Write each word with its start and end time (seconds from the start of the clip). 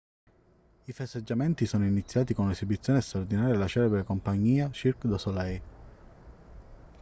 i 0.87 0.91
festeggiamenti 0.91 1.67
sono 1.67 1.85
iniziati 1.85 2.33
con 2.33 2.45
un'esibizione 2.45 3.01
straordinaria 3.01 3.51
della 3.51 3.67
celebre 3.67 4.03
compagnia 4.03 4.71
cirque 4.71 5.07
du 5.07 5.15
soleil 5.19 5.61